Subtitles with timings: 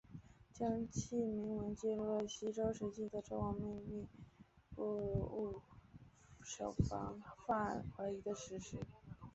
[0.55, 4.07] 青铜器铭文记录了西周时代的周王命令
[4.75, 5.61] 录伯戍
[6.43, 8.77] 守防范淮夷的史实。